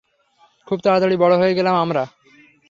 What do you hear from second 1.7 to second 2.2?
আমরা!